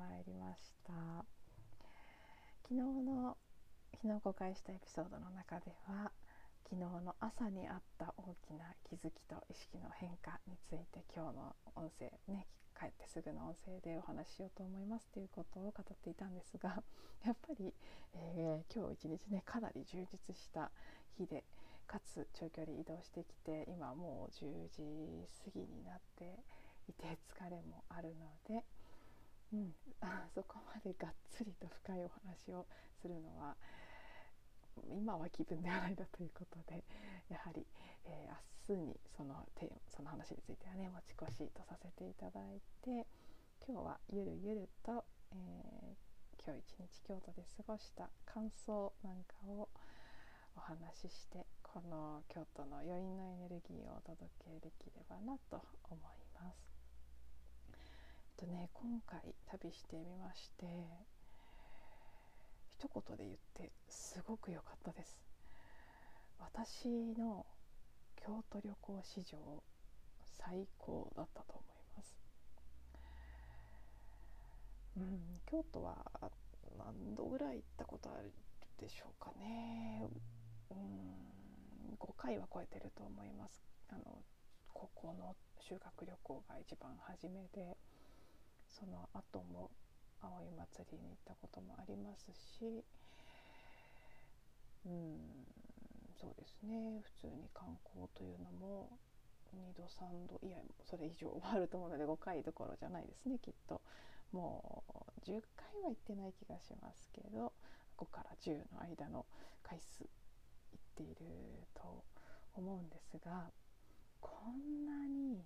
[0.00, 0.92] まいりました。
[2.62, 3.36] 昨日の
[4.00, 6.10] 昨日公開したエピソードの中では
[6.64, 12.46] 昨日の朝にあった大きな気づきと意識の変化について今日の音声ね
[12.78, 16.82] 帰ってすぐの音声でお話ししようと思いますということを語っていたんですが
[17.26, 17.74] やっぱり、
[18.14, 20.70] えー、今日一日ねかなり充実した
[21.18, 21.44] 日で
[21.86, 26.38] かつ長距離移動してきて今もう10時過ぎになって
[26.88, 28.64] いて疲れもあるので、
[29.52, 32.66] うん、あ そこまでがっつりと深いお話を
[33.00, 33.56] するのは
[34.88, 36.84] 今は気分ではないだということで
[37.28, 37.66] やはり、
[38.04, 43.06] えー、明日にそのテーマその話についてはね持ち越しとさせていただいて
[43.66, 49.68] 今日はゆるゆると、えー、今日一日京都で過ごした感想なんかを
[50.56, 55.98] お話ししてこの京都の余韻のエネルギーをお届けできればなと思い
[56.34, 56.79] ます。
[58.40, 60.64] とね今回旅してみまして
[62.78, 65.20] 一言で言ってすごく良かったです。
[66.38, 67.44] 私の
[68.16, 69.36] 京都旅行史上
[70.38, 72.16] 最高だったと思います。
[74.96, 75.98] うん京都は
[76.78, 78.32] 何度ぐらい行ったことある
[78.78, 80.08] でしょうかね。
[80.70, 83.62] うん5回は超えてると思います。
[83.90, 84.24] あの
[84.72, 87.76] ここの修学旅行が一番初めで。
[88.70, 89.70] その後も
[90.20, 92.84] 葵祭りに行ったこともありますし
[94.86, 95.18] うん
[96.20, 97.00] そうですね。
[97.02, 98.90] 普通に観光というのも
[99.56, 103.80] 2度3度いやそれ以上はあると思うので5回どころじゃないですねきっと。
[104.32, 104.84] も
[105.26, 107.52] う10回は行ってない気がしますけど
[107.98, 109.26] 5から10の間の
[109.62, 110.06] 回数行
[110.78, 111.26] っている
[111.74, 112.04] と
[112.54, 113.50] 思うんですが
[114.20, 115.44] こんなに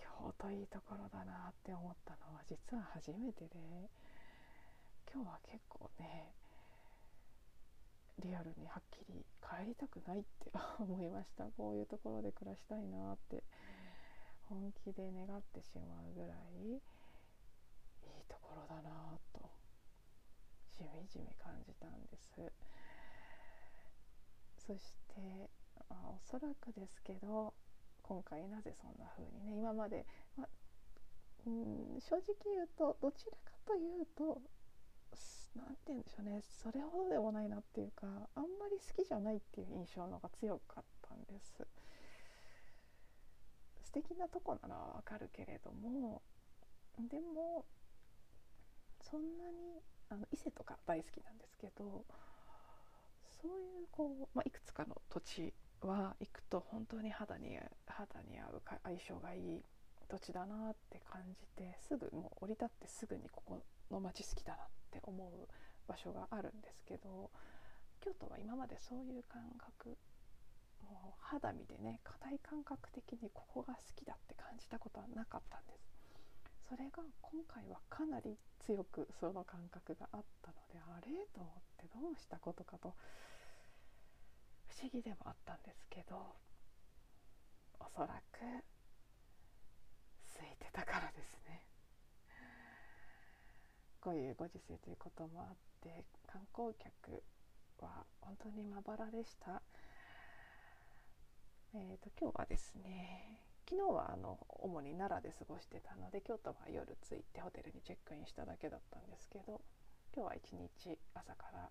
[0.00, 3.90] 京都いいところだなって思ったのは実は初めてで
[5.12, 6.32] 今日は結構ね
[8.18, 11.44] リアルにはっきり帰りたくないって思いました。
[11.56, 13.42] こういうところで暮らしたいなって
[14.48, 16.80] 本気で願ってしまうぐらいいい
[18.28, 19.40] ところだなと
[20.68, 22.52] しみじみ感じたんです。
[24.66, 25.50] そして
[25.88, 27.54] あおそらくですけど
[28.02, 30.06] 今回なぜそんな風にね今まで、
[30.36, 30.46] ま
[31.46, 34.40] うん正直言うとどちらかというと
[35.56, 41.66] 何て言うんでしょうねそれほどでもないなっていうかあんまり好きじゃないっていう印象の方が強かったんです。
[43.82, 46.22] 素敵なとこならわかるけれども
[47.10, 47.64] でも
[49.02, 52.04] そんなにあの伊勢とか大好きなんですけど
[53.42, 55.52] そういうこう、まあ、いくつかの土地
[55.88, 59.64] は行くと本当に肌に肌に合う相性がいい
[60.08, 65.48] 土地だなって感じてすぐもう降り立ってすぐにここの街好きだなって思う
[65.86, 67.30] 場所があるんですけど
[68.00, 69.96] 京都は今までそういう感覚
[70.82, 75.80] もう肌身でね硬い感覚的にここが好きだって感じたことはなかったんです。
[76.68, 81.26] それが今回はかなり強くその感覚があったのであれ？
[81.34, 82.94] と思ってどうしたことかと
[84.70, 86.16] 不思議でもあったんですけど
[87.80, 88.38] おそらく
[90.38, 91.66] 空いてたからですね
[94.00, 97.22] こういうご時世ということもあって観光客
[97.82, 99.60] は本当にまばらでした。
[101.74, 109.60] えーと、今日はですね昨日はあの主に奈良で過ごしてたので京都は夜着いてホテルにチェックインしただけだったんですけど
[110.12, 111.70] 今日は一日朝から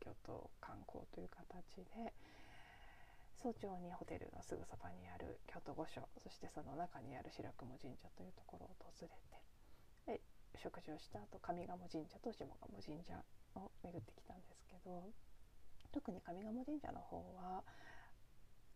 [0.00, 2.12] 京都観光という形で
[3.42, 9.08] 早朝にホテルのすぐそばにある京都御所そしてその中にある白雲神社というところを訪れ
[10.06, 10.20] てで
[10.56, 13.20] 食事をした後上賀茂神社と下鴨神社
[13.56, 15.12] を巡ってきたんですけど
[15.92, 17.62] 特に上賀茂神社の方は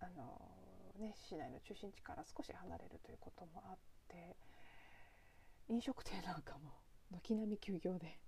[0.01, 0.37] あの、
[0.99, 3.79] ね、市内の中心地から少し離れるということもあっ
[4.09, 4.37] て
[5.69, 6.73] 飲食店なんかも
[7.11, 8.19] 軒並み休業で、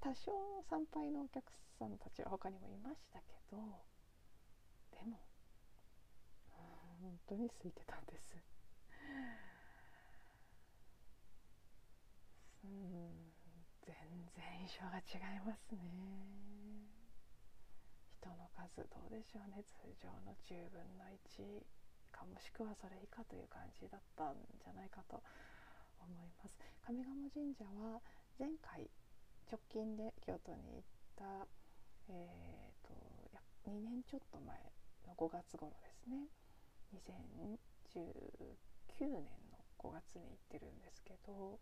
[0.00, 0.32] 多少
[0.70, 1.44] 参拝のお客
[1.78, 3.58] さんたちは他にもいましたけど
[4.92, 5.18] でも
[7.02, 8.36] 本当に空いてたんです。
[12.64, 13.32] うん
[13.86, 13.94] 全
[14.36, 15.78] 然印象が違いますね。
[18.20, 19.64] 人の数どうでしょうね。
[19.64, 21.62] 通常の10分の1
[22.10, 25.22] かもしくはそれ以下という感じだったんじゃないかと
[26.00, 26.58] 思います。
[26.86, 28.02] 上賀茂神社は
[28.38, 28.90] 前回
[29.50, 30.82] 直近で京都に行っ
[31.16, 31.24] た、
[32.10, 32.14] えー
[32.86, 32.92] と、
[33.70, 34.54] 2年ちょっと前
[35.06, 36.28] の5月頃ですね。
[36.94, 41.58] 2019年の5月に行ってるんですけど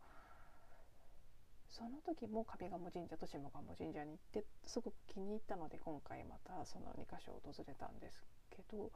[1.68, 8.90] その時も上賀茂神社と下鴨神社に行ってすごく気に入ったので今回またその2か所を訪れたんですけど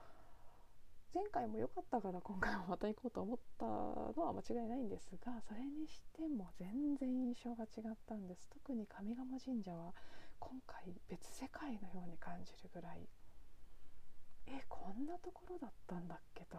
[1.13, 8.49] 前回も良かったから今回もまた行こうと思ったのは間違いないんですがそれにしても全然印象が違ったんです。
[8.49, 9.93] 特に上賀茂神社は
[10.39, 13.09] 今回別世界のように感じるぐらい。
[14.47, 16.59] えこんなところだったんだっけと。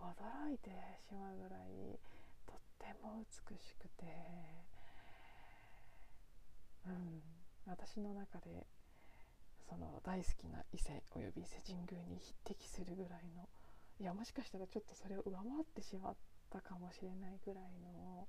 [0.00, 0.70] 驚いて
[1.06, 2.00] しまうぐらい
[2.46, 4.06] とっても美しくて。
[6.86, 7.20] うん、
[7.66, 8.66] 私の中で
[9.68, 13.48] その大好きな伊勢および伊勢神宮に匹敵するぐらいの
[14.00, 16.16] いやもしかしたらちょっとそれを上回ってしまっ
[16.48, 18.26] たかもしれないぐらいの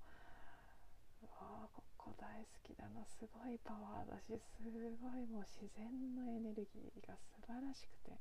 [1.23, 4.59] わあここ大好きだなすごいパワーだしす
[4.99, 8.19] ごいもう自然のエネルギーが素晴らしくて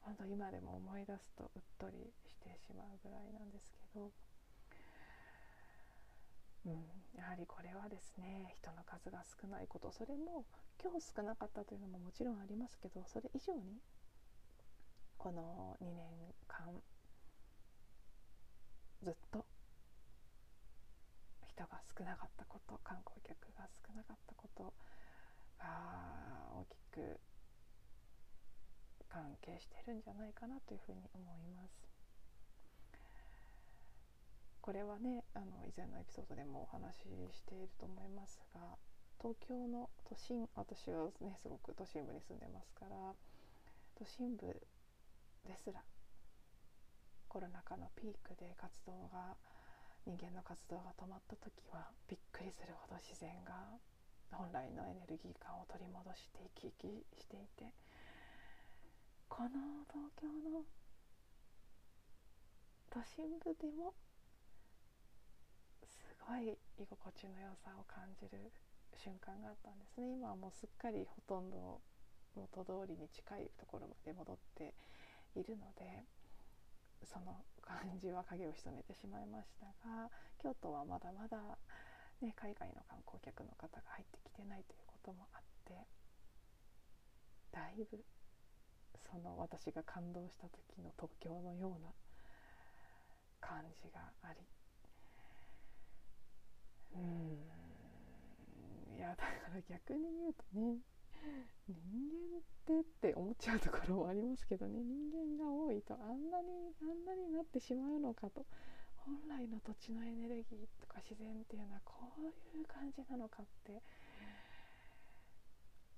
[0.00, 4.27] 本当今でも思い出すとうっとりしてしまうぐらいなんですけど。
[7.16, 10.44] やはりこれはですね人の数が少ないことそれも
[10.82, 13.78] 今日少なかったというのももちろんありますけどそれ以上に
[15.16, 16.06] この2年
[16.46, 16.72] 間
[19.02, 19.44] ずっと
[21.46, 24.72] 人が少なかったこと観光客が少なかったこと
[25.58, 25.66] が
[26.54, 27.20] 大きく
[29.08, 31.87] 関係してるんじゃないかなというふうに思います。
[34.68, 38.76] これはねあの以前のエピソードでもお話ししていると思いますが
[39.16, 43.16] 東京の都心私はねすごく都心部に住んでますから
[43.96, 44.44] 都心部
[45.48, 45.80] ですら
[47.32, 49.40] コロナ禍のピークで活動が
[50.04, 53.72] 人間の活動が止まった時はびっくりするほど自然が
[54.36, 57.72] 本来のエネルギー感を取り戻して生き生きしていて
[59.32, 60.60] この東京の
[62.92, 63.96] 都心部でも
[65.96, 68.52] すごい居心地の良さを感じる
[68.96, 70.12] 瞬間があったんですね。
[70.12, 71.80] 今はもうすっかりほとんど
[72.34, 74.74] 元通りに近いところまで戻って
[75.34, 76.04] いるので
[77.04, 80.10] その感じは影を潜めてしまいましたが
[80.42, 81.38] 京都はまだまだ、
[82.20, 85.86] ね、海外の観光客の方が入ってきてないということもあって
[87.52, 88.04] だいぶ
[89.10, 91.90] その私が感動した時の東京のような
[93.40, 94.40] 感じがあり
[96.94, 97.38] うん
[98.96, 99.24] いやだか
[99.54, 100.78] ら逆に言うとね
[101.68, 101.76] 人
[102.32, 108.46] 間ってって思っちゃうところもありますけどね人間が多いとあんなにあんなになってしまうのかと
[108.96, 113.80] 本来の土地のエネルギーとか自然っていうのはこういう感じなのかって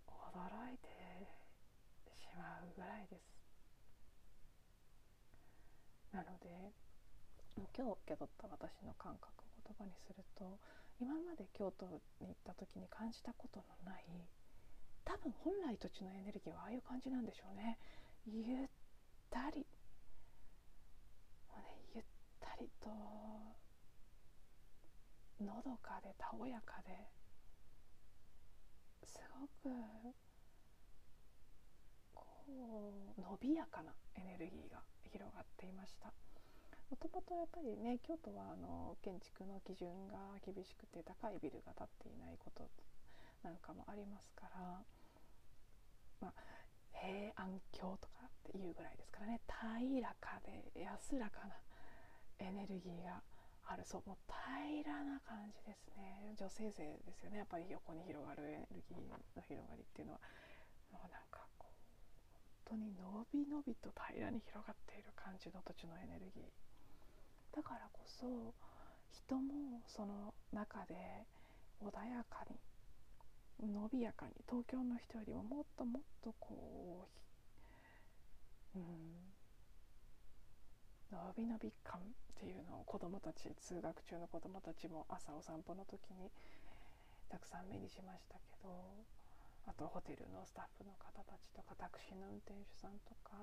[0.06, 0.88] 驚いて
[2.14, 3.30] しまうぐらいです。
[6.12, 6.72] なので
[7.76, 10.58] 今日受け取った私の感覚を言葉にすると
[11.00, 11.86] 今まで京都
[12.20, 14.04] に行った時に感じたことのない
[15.04, 17.78] 多分本来土地のエネルギーはああいう感じなんでしょうね
[18.26, 18.68] ゆっ
[19.30, 19.66] たり
[21.48, 22.04] もうねゆっ
[22.38, 22.90] たりと
[25.42, 26.92] のどかでたおやかで
[29.06, 29.74] すごく
[32.12, 36.12] こう伸びやかなエネルギーが広がっていました。
[36.90, 42.66] もともとやっぱりね京都はあの建築の基準が厳しくて高いビルが建っていないこと
[43.46, 44.82] なんかもありますから、
[46.20, 46.34] まあ、
[46.92, 51.54] 平安京とかっていうぐらいですからね平らかで安らかな
[52.42, 53.22] エネルギーが
[53.70, 54.34] あるそうもう
[54.82, 56.34] 平らな感じですね。
[56.34, 59.14] 女性性ですよねやっぱり横に広がるエネルギーの
[59.46, 60.20] 広がりっていうのは。
[60.90, 61.74] もうなんかこう
[62.66, 66.69] 本当にのびのびと平らに広がっている感じの土地のエネルギー。
[67.54, 68.54] だからこそ
[69.10, 70.94] 人もその中で
[71.82, 72.56] 穏やかに
[73.72, 77.08] 伸びやかに東京の人よりももっともっとこ
[78.74, 78.84] う、うん、
[81.12, 82.04] 伸び伸び感っ
[82.40, 86.30] ていうのを子どもたち通学中の子どもたちも朝お散歩の時に
[87.28, 88.70] たくさん目にしましたけど
[89.66, 93.36] あとホテルのスタッフの方たちとかタクシーの運転手さんとか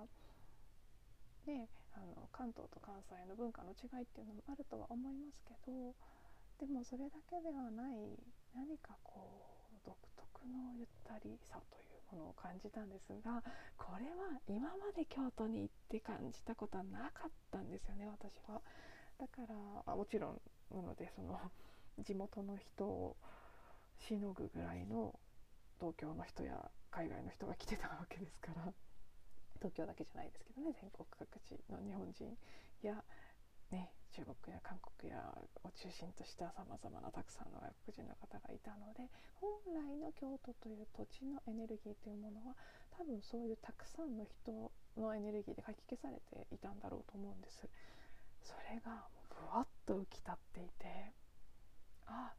[1.48, 5.96] ね、あの関東と関西の文化の違いっていうのもあるとは思いますけど
[6.60, 8.20] でもそれだけではない
[8.54, 13.42] 何かこう独特のゆったりさというものを感じたんですが
[13.78, 18.62] これは今まで京都に行って感じたことはなかったんですよね私は。
[19.18, 20.42] だからもちろん
[20.76, 21.40] なのでその
[22.00, 23.16] 地元の人を
[23.98, 25.18] しのぐぐらいの
[25.80, 28.74] 東京の人や海外の人が来てたわけですから
[29.58, 32.38] 東京だけじゃないですけどね全国各地の日本人
[32.82, 33.04] や、
[33.72, 35.20] ね、中国や韓国や
[35.64, 39.10] を中心としたさまざまなたくさんの外国人の方がいたので
[39.42, 42.56] 本来の京都という土地のエネルギーというものは
[42.98, 47.62] 多分そういうたくさんの人のエネルギーでかき消されていたんだろうと思うんです。
[48.42, 51.14] それがぶわっと浮き立っていて
[52.08, 52.34] あ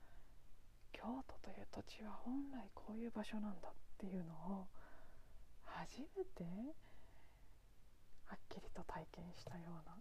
[0.93, 4.67] 京都という土地は本来こういう場所なんだっていうのを
[5.63, 6.45] 初めて
[8.29, 9.97] はっきりと体験したような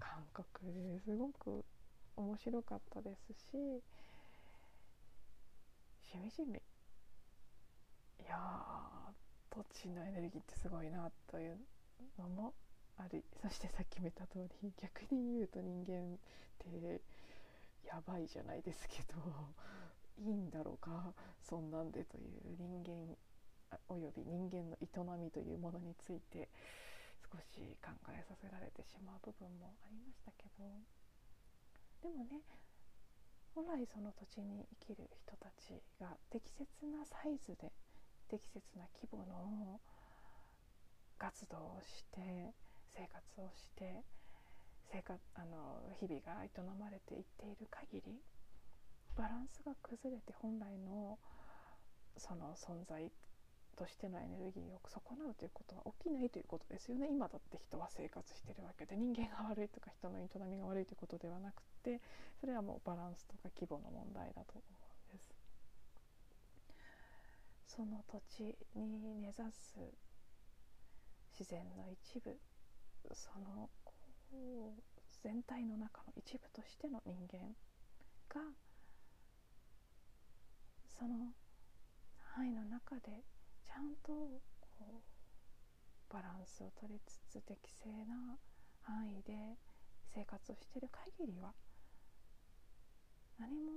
[0.00, 1.64] 感覚ですごく
[2.16, 3.82] 面白かったですし
[6.00, 8.36] しみじみいや
[9.50, 11.58] 土地のエネルギーってすごいなという
[12.18, 12.54] のも
[12.98, 16.18] ありそしてさっき見た通り逆に言うと人間っ
[16.58, 17.00] て
[17.86, 19.18] やばいじゃないですけど
[20.18, 21.12] いいんだろうか
[21.42, 23.16] そんなんでという人間
[23.88, 24.88] および人間の営
[25.18, 26.48] みというものについて
[27.32, 31.02] 少し考えさせられてしまう部分もありましたけど。
[32.02, 32.42] でもね
[33.54, 37.70] 本来その土地に生きる人たちが適切なサイズで
[38.28, 39.80] 適切な規模の
[41.18, 42.54] 活動をして
[42.90, 44.02] 生活をして
[44.90, 48.20] 生活あの日々が営まれていっている限り
[49.16, 51.18] バランスが崩れて本来の
[52.16, 53.12] その存在
[53.76, 57.08] としてのエネルギーを損なうということは起きないということですよね。
[57.10, 62.00] 今だって人は生活してるわけで人間が悪いとか人の営みが悪いということではなくて
[62.40, 64.62] それはもうバランスとか規模の問題だと思
[65.10, 65.34] うんです。
[67.66, 69.78] その土地に根ざす
[71.38, 72.38] 自然の一部
[73.14, 73.70] その
[75.22, 77.54] 全体の中の一部としての人間
[78.28, 78.40] が
[80.86, 81.32] その
[82.34, 84.12] 範囲の中でゃんと
[84.78, 88.38] こうバランスを取りつつ適正な
[88.82, 89.56] 範囲で
[90.14, 91.52] 生活をしている限りは
[93.38, 93.72] 何も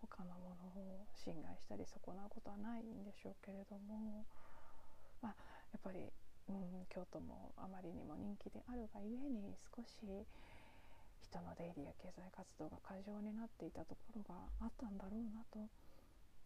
[0.00, 4.26] 他のものを侵害したり損なうことはないんでしょうけれども、
[5.22, 5.34] まあ、
[5.72, 6.12] やっぱり
[6.48, 9.98] うん、京都もあまりにも人気であるがゆえに少し
[11.20, 15.58] 人の出入りや経済活動が過剰になっていたところがあったんだろうなと。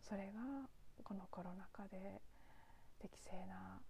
[0.00, 0.40] それが
[1.02, 2.20] このコロナ禍で
[3.00, 3.80] 適正な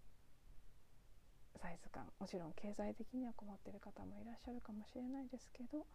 [1.60, 5.86] サイズ感もちろん経済的には困っている方もいらっしゃるかもしれないですけど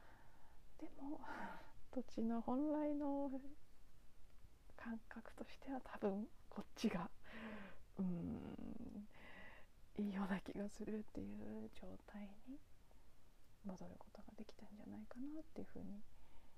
[0.79, 1.19] でも
[1.91, 3.31] 土地の本来の
[4.75, 7.10] 感覚としては多分こっちが
[7.98, 9.07] うん
[9.98, 12.60] いいような気がするっていう状態に
[13.63, 16.03] 戻ることができたんじゃないかなっていうふうに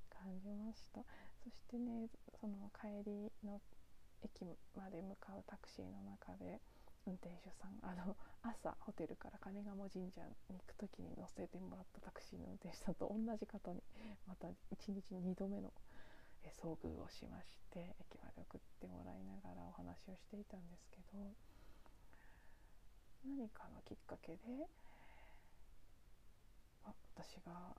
[0.10, 1.02] 感じました。
[1.44, 2.10] そしてね
[2.42, 3.62] その帰りの
[4.24, 6.62] 駅まで向かうタクシーの中で
[7.06, 13.82] 運転手さんあの朝ホテルから上賀茂神社に行く時に乗せてもらったタクシーの運転手さんと同じ方に
[14.28, 15.72] また1日2度目の
[16.60, 21.34] 遭遇をしまして駅まで送ってもらいながらお話をしていたんですけど
[23.26, 24.40] 何かのきっかけで
[27.16, 27.76] 私が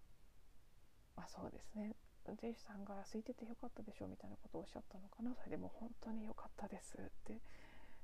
[1.17, 1.95] あそうですね
[2.29, 5.35] 運転手さんが空いててよかったでしょみたいなことをおっしゃったのかな。
[5.35, 7.41] それでも本当に良かったですって。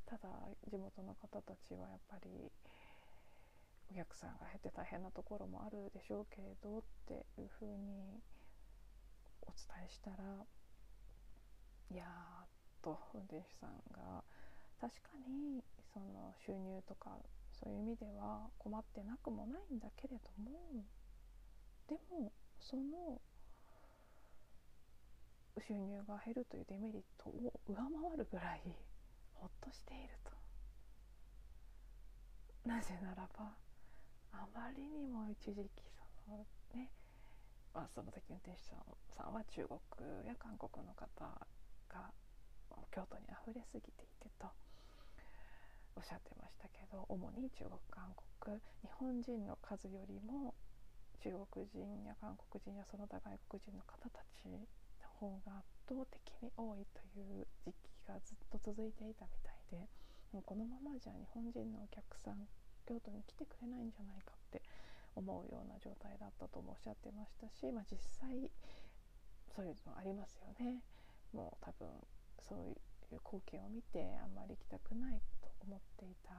[0.07, 0.29] ただ
[0.69, 2.53] 地元の方たちはやっぱり
[3.91, 8.21] お客さんが減って大変なところもあるでしょうけれどっていうふうに
[9.43, 10.17] お伝えしたら
[11.91, 14.23] いやーと運転手さんが
[14.81, 15.63] 確かに
[15.93, 17.19] その収入とか
[17.53, 20.85] そういう意味では困ってなくもないんだけれども
[21.89, 23.21] でもその
[25.61, 28.63] 収入が減るというデメリットを上回るぐらい
[29.35, 30.33] ほっとしていると。
[32.69, 33.55] なぜならば
[34.33, 35.83] あまりにも一時期
[36.25, 36.91] そのね
[37.75, 38.85] まあその時運転手さん
[39.15, 41.07] さんは中国や韓国の方
[41.89, 42.11] が
[42.91, 44.49] 京都にあふれすぎていてと
[45.97, 50.55] おっしゃってましたけど主に中国韓国日本人の数よりも
[51.23, 54.49] 中国人や韓国人やその他外国人の方たち
[55.21, 59.89] 方が圧倒的に多いという時期がずっと続いていたみたいで
[60.33, 62.47] もうこのままじゃ日本人のお客さん
[62.87, 64.61] 京都に来てくれないんじゃないかって
[65.17, 68.51] 思うような状態だったともおっしゃってましたし、まあ、実際
[69.55, 70.83] そういうのありますよね。
[71.33, 71.89] もう多分
[72.39, 72.71] そうい
[73.15, 76.35] う光景を見てあんまり行きたくないと思っていた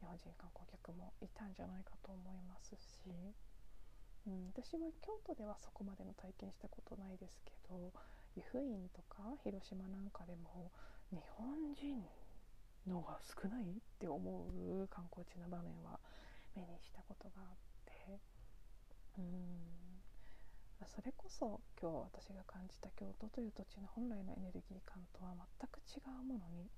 [0.00, 3.34] 日本人観光客もいたんじゃないかと思いますし、
[4.26, 7.92] うん、私は京都ではそこまでの体験したことないですけど
[8.36, 10.72] 湯布院とか広島なんかでも
[11.12, 12.02] 日本人
[12.88, 13.66] のが少ないっ
[13.98, 16.00] て思う観光地の場面は
[16.56, 18.20] 目にしたことがあって
[19.18, 19.84] うん。
[20.86, 26.68] それこそ今日私が感じた京都という土地の本来のエネルギー感とは全く違うものに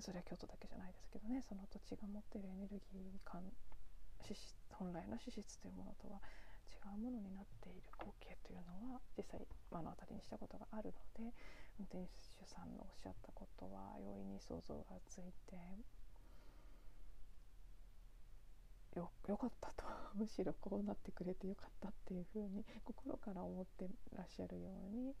[0.00, 3.42] それは京都だけじゃないですけどねその土地が持ってるエネルギー感
[4.74, 6.20] 本来の資質というものとは
[6.70, 9.40] 違うものになっている光景というのは実際
[9.72, 11.32] 目の当たりにしたことがあるので
[11.78, 15.56] 運転手さんのおっしゃったことは容易に想像がついて
[18.94, 19.84] よよかったと。
[20.14, 25.14] むしろこうなってくれてよかったっていうふうに心から思ってらっしゃるように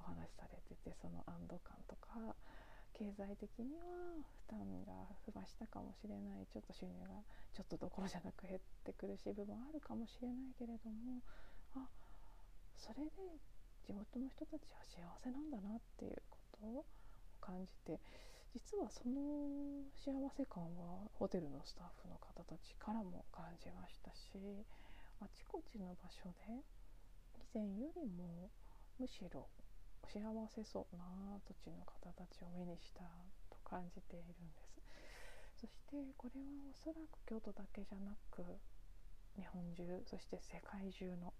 [0.00, 2.34] お話しされててその安堵感とか
[2.98, 4.18] 経済的には
[4.50, 4.92] 負担が
[5.30, 6.46] 増したかもしれない。
[6.52, 7.22] ちょっと収入が
[7.54, 11.22] ちょっとどころじゃなく減って苦しい部分あるかもしれないけれども
[11.74, 11.86] あ
[12.76, 13.10] それで
[13.86, 16.84] 地元の人たちは幸せなんだなっていうことを
[17.40, 18.00] 感じて
[18.54, 24.64] 実はその幸せ感はホテルのスタッフの方たちからも感じましたし
[25.20, 26.62] あちこちの場所で
[27.36, 28.50] 以前よりも
[28.98, 29.48] むしろ
[30.06, 31.04] 幸せそうな
[31.46, 33.02] 土地の方たちを目にした
[33.50, 34.78] と感じているんです
[35.60, 38.44] そしてこれはおそらく京都だけじゃなく
[39.36, 41.34] 日本中そして世界中の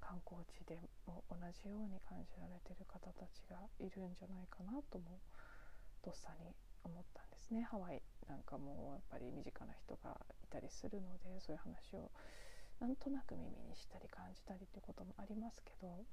[0.00, 5.18] 観光地でも同じように感じられてる方たちがいるんじゃないかなとも
[6.02, 12.10] とっさに思ったんですねハワイなんかもやっぱり身近な人がいたりするのでそういう話を
[12.80, 16.06] なんとなく耳にしたり感じたりっていうこともありますけど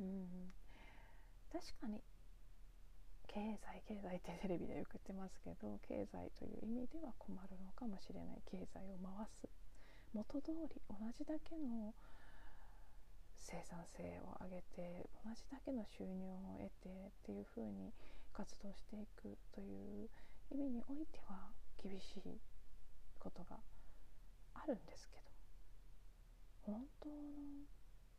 [0.00, 0.65] うん。
[1.56, 2.04] 確かに。
[3.28, 8.42] 経済経済ってテレビでよく言ってますけど経済という意味では困るのかもしれない。
[8.44, 9.48] 経済を回す。
[10.12, 11.94] 元通り同じだけの
[13.34, 17.92] 生産性を上げて同じだけの収入を得てっていうふうに
[18.32, 20.08] 活動していくという
[20.52, 21.52] 意味においては
[21.82, 22.40] 厳しい
[23.18, 23.56] ことが
[24.54, 25.26] あるんですけど。
[26.66, 27.14] 本当の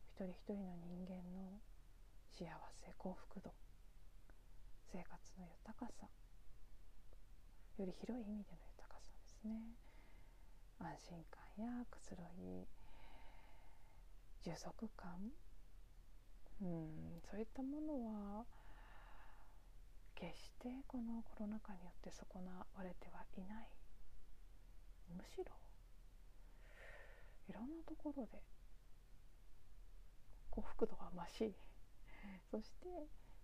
[0.07, 1.56] 一人一人の人間の
[2.37, 3.49] 幸せ幸福度
[4.93, 6.05] 生活の豊かさ
[7.79, 9.73] より広い意味での豊かさですね。
[10.77, 12.67] 安心感やくつろぎ
[14.45, 15.33] 充足感
[16.61, 18.45] うんそういったものは
[20.13, 23.67] 決してこのコロナ禍によって損なわれてはいない。
[25.09, 25.45] むしろ
[27.49, 28.43] いろんなところで
[30.51, 31.55] 幸福度は増し
[32.51, 32.87] そして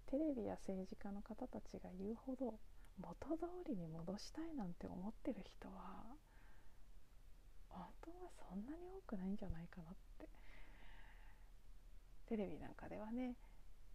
[0.07, 2.59] テレビや政治家の方たちが言うほど
[2.99, 6.03] 元通りに戻したいなんて思ってる人は
[7.69, 10.27] 本当はそんなに多くないんじゃないかなって。
[12.27, 13.35] テレビなんかではね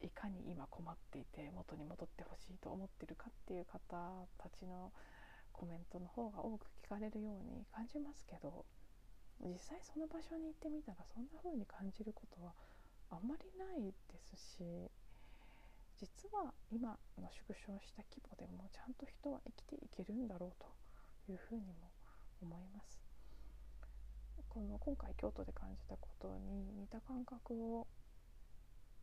[0.00, 3.98] いかに今困っていて元に戻ってほしいと思ってるかっていう方
[4.38, 4.92] たちの
[5.52, 8.64] コメントの方が多く聞かれるように感じますけど
[9.40, 12.52] 実際その場所に行ってみたらそんな風に感じることは
[13.10, 14.90] あんまりないですし
[15.96, 21.90] 実は今の縮小した規模でもちゃんと人は生きていけるんだろうというふうにも
[22.40, 23.02] 思います。
[24.48, 27.86] この今回京都で感じたことに似た感覚を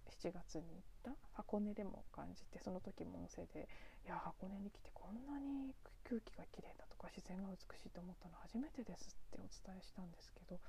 [0.10, 0.64] 7月に
[1.04, 3.68] 行った箱根でも感じてその時も音声で
[4.06, 5.74] 「いや箱根に来てこんなに
[6.06, 10.60] 空気がきれいだとか自然が美しいと思ったの初めてです」ってお伝えしたんですけどい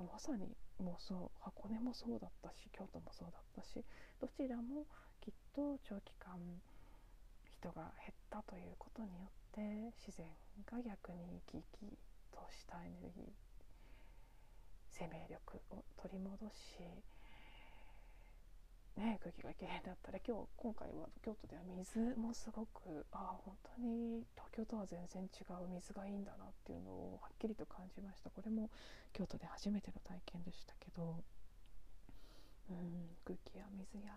[0.00, 3.84] やまさにもうそう箱根もそうだったし京都もそうだったし
[4.18, 4.86] どちらも
[5.20, 6.40] きっと長期間
[7.44, 10.26] 人が減ったということによって自然
[10.64, 11.98] が逆に生き生き
[12.32, 13.24] としたエネルギー
[14.90, 16.80] 生命力を取り戻し
[18.96, 28.70] ね、空気がきれいだったら今日今回は京都では水もすごくああ本当に東京とは全然違う水がいいんだなっていうのをはっきりと感じましたこれも
[29.12, 31.20] 京都で初めての体験でしたけど、
[32.70, 34.16] うん、空気や水や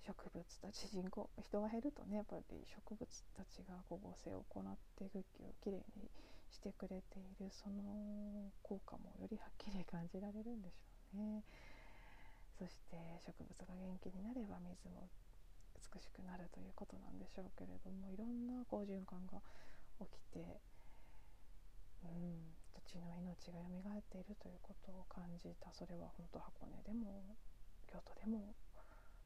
[0.00, 3.04] 植物たち人口人が減るとねやっぱり植物
[3.36, 4.64] たちが光合成を行っ
[4.96, 6.08] て空気をきれいに
[6.48, 11.44] してくれているその効果もよりはっきり感じられるんでしょうね。
[12.62, 12.94] そして
[13.26, 15.10] 植物が元気になれば水も
[15.74, 19.42] 美しくなるということなんでしょうけれどもいろんな好循環が
[19.98, 20.62] 起きて、
[22.06, 22.54] うん、
[22.86, 25.74] 土地の命がよみがえっているということを感じた。
[25.74, 27.34] それは本当箱根でも
[27.90, 28.54] 京都でも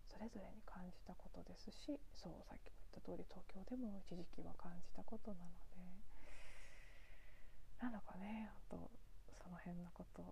[0.08, 5.84] それぞれに感じたことですしそうさっきも言った通り東京でも一時期は感じたことなので
[7.84, 8.88] なんだかねあと
[9.36, 10.24] その辺のこと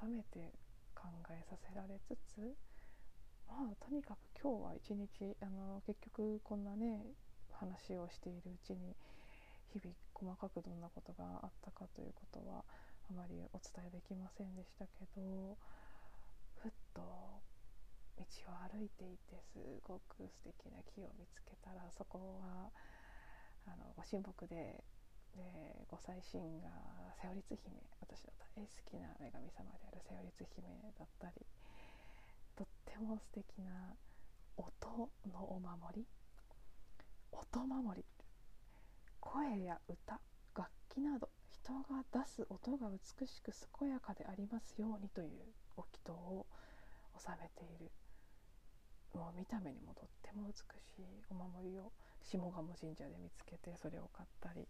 [0.00, 0.52] 改めて
[0.94, 2.54] 考えさせられつつ
[3.48, 7.00] まあとにかく今日は一日あの結局こんなね
[7.52, 8.94] 話をしているうちに
[9.72, 12.64] 日々細かくどんなことがあったかということは
[13.10, 15.56] あまりお伝えできませんでしたけど
[16.62, 22.70] ふっと道を歩いていてすごく素敵な木を見つけたらそこは
[23.66, 24.84] あのご神木で
[25.36, 26.72] でご祭神が
[27.20, 30.64] セオリツ姫私の大好きな女神様であるセオリツ姫
[30.98, 31.44] だったり
[32.56, 33.94] とっても素敵な
[34.56, 36.06] 音のお守り。
[37.30, 38.04] 音守り。
[39.20, 40.18] 声や歌
[40.56, 45.28] 楽器など人が出す音が美しく健やかでありますようにという
[45.76, 46.46] お祈祷を
[47.18, 47.90] 収めている。
[49.12, 54.66] もう見た目にもとっても美しいお守りを下鴨神社で見つけてそれを買ったり。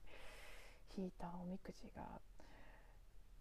[0.96, 2.02] 引いたおみくじが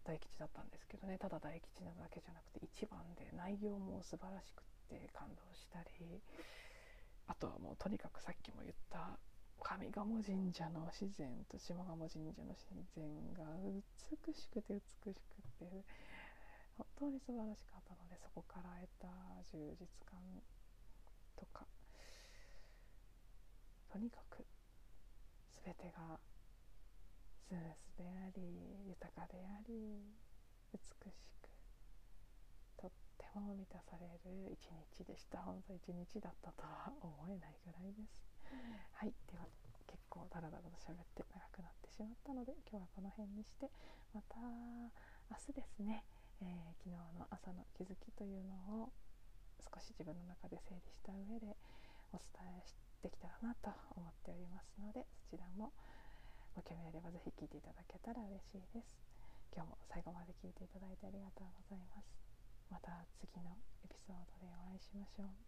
[0.04, 1.18] 大吉だったんですけどね。
[1.18, 6.20] ただ大吉なだけじゃなくて1番で内容も素晴らしくって感動したり
[7.26, 9.18] あとはもうとにかくさっきも言った
[9.58, 15.82] 上賀茂神社の自然と下鴨神社の自然が美しくて美しくて
[16.78, 19.08] 本当に素晴らしかったのでそこから得た
[19.50, 20.20] 充実感
[21.34, 21.66] とか
[23.90, 24.44] とにかく
[25.64, 26.20] 全てが
[27.46, 30.02] スムースであり豊かであり
[30.74, 31.46] 美しく
[32.74, 35.38] とっても満たされる一日でした。
[35.46, 38.18] 本当一日だったとは思えないぐらいです。
[38.98, 39.14] はい。
[39.30, 39.46] では
[39.86, 43.70] 結構ダラダラと喋って長くなってしまったので今日はこの辺にして
[44.10, 44.90] また明
[45.46, 46.02] 日ですね、
[46.42, 48.90] えー、昨日の朝の気づきというのを
[49.62, 51.54] 少し自分の中で整理した上で
[52.10, 55.70] お伝えしてきたらなと思っておりますのでそちらも
[56.56, 58.96] ご興味あればぜひ聞いていただけたら嬉しいです。
[59.52, 62.08] 今日も最後まで聞いていただいてありがとうございます。
[62.70, 65.45] また次のエピソードでお会いしましょう。